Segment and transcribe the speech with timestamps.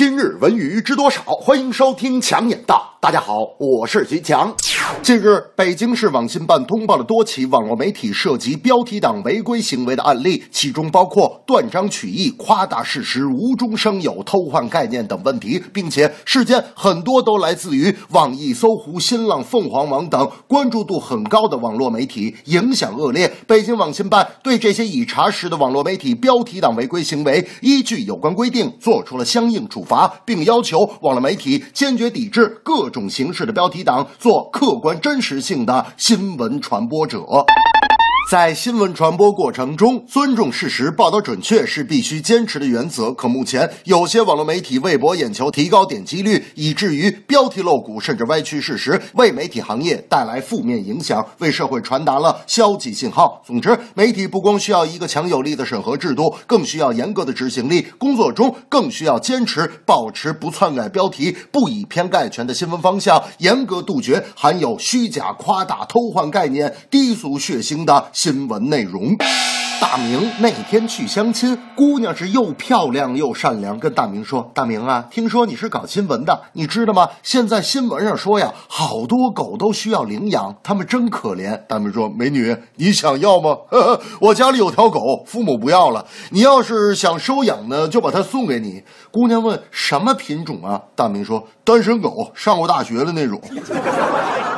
[0.00, 1.20] 今日文娱知多少？
[1.20, 2.89] 欢迎收听强眼道。
[3.02, 4.54] 大家好，我是徐强。
[5.02, 23.32] 近日，北京市网信办通报了多起网络媒体涉及标题党违规行为的案例，其中包括断章取义、夸大事实、无中生有、偷换概念等问题，并且事件很多都来自于网易、搜狐、新浪、凤凰网等关注度很高的网络媒体，影响恶劣。
[23.46, 37.24] 北京网信办对这些已查实的网络媒体标题党违规行为，依据有关规定做出了相应处罚，并要求网络媒体坚决抵制各种形式的标题党，做客观真实性的新闻传播者。
[38.30, 43.12] 在新闻传播过程中，尊重事实、报道准确是必须坚持的原则。
[43.12, 53.42] 可目前有些网络媒体为博眼球、提高点击率，以至于标题露骨，甚至歪曲事实，为媒体行业带来负面影响，为社会传达了消极信号。
[53.44, 57.84] 总之，媒体不光需要一个强有力的审核制度，更需要严格的执行力。
[57.98, 68.08] 工作中更需要坚持保持不篡改标题、不以偏概全的新闻方向，严格杜绝含有虚假、夸大、偷换概念、低俗、血腥的。
[68.22, 69.16] 新闻内容，
[69.80, 77.08] 大明那天去相亲，姑娘是又漂亮又善良，跟大明说：“大明啊，听说你是搞新闻的，你知道吗？
[77.22, 83.56] 现在新闻上说呀，好多狗都需要领养，他们真可怜。”大明说：“美女，你想要吗？
[84.20, 86.04] 我家里有条狗，父母不要了。
[86.28, 93.40] 你要是想收养呢，就把它送给你。”姑娘问：“什么品种啊？”大明说：“单身狗，上过大学的那种。”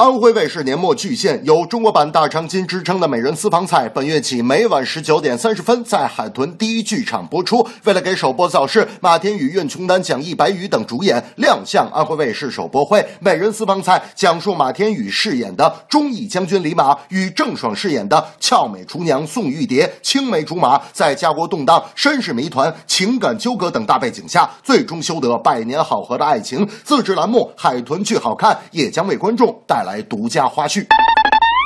[0.00, 7.68] 安徽卫视年末巨献，有“中国版大长今”之称的美人私房菜，本月起每晚十九点三十分在海豚第一剧场播出。
[7.84, 13.06] 为了给首播造势，马天宇、苑琼丹、蒋毅、白宇等主演亮相安徽卫视首播会。
[13.20, 26.66] 美人私房菜讲述马天宇饰演的忠义将军李马与郑爽饰演的俏美厨娘宋玉蝶青梅竹马，在家国动荡、身世谜团、情感纠葛等大背景下，最终修得百年好合的爱情。
[26.82, 29.89] 自制栏目《海豚剧好看》也将为观众带来。
[29.90, 30.86] 来独家花絮。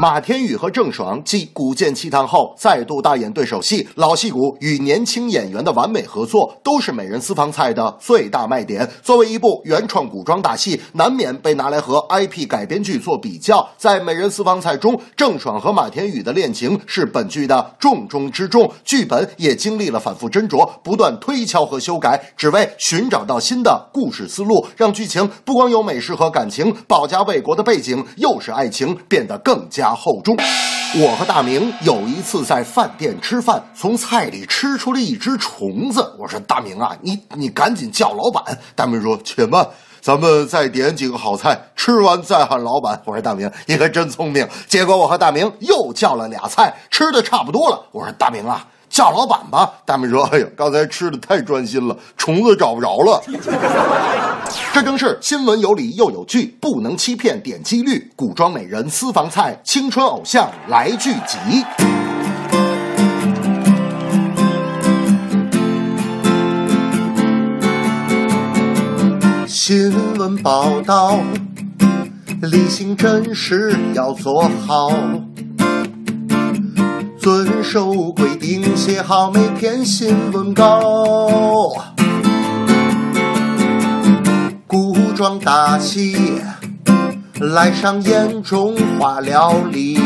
[0.00, 8.88] 马天宇和郑爽继《古剑奇谭》后再度大演对手戏，老戏骨与年轻演员的完美合作，都是《美人私房菜》的最大卖点。
[9.02, 13.68] 作为一部原创古装大戏，难免被拿来和 IP 改编剧做比较。
[13.76, 29.81] 在《美人私房菜》中，郑爽和马天宇的恋情是本剧的重中之重，剧本也经历了反复斟酌、不断推敲和修改，只为寻找到新的故事思路，让剧情不光有美食和感情，保家卫国的背景又是爱情，变得更加。
[29.82, 30.36] 加厚重。
[30.94, 36.14] 我和大明有一次在饭店吃饭，从菜里吃出了一只虫子。
[36.20, 39.66] 我说：“大明啊，你你赶紧叫老板。”大明说：“且慢，
[40.00, 47.82] 咱们再点几个好菜，吃完再喊老板。”我说：“大明，你可真聪明。”结果我和大明又叫了俩菜，吃的差不多了。
[47.90, 53.22] 我说：“大明啊。”叫老板吧，大明说：“哎呀，刚才吃的太专心了，虫子找不着了。”
[54.74, 58.12] 这正是新闻有理又有据，不能欺骗点击率。
[58.14, 61.64] 古装美人私房菜，青春偶像来聚集。
[69.46, 71.18] 新闻报道，
[72.42, 74.92] 理性真实要做好。
[77.22, 81.70] 遵守规定，写好每篇新闻稿。
[84.66, 86.40] 古装大戏
[87.38, 90.00] 来上演，中华料理，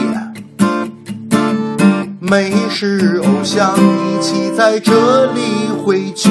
[2.20, 5.40] 美食偶像一起在这里
[5.82, 6.28] 汇聚。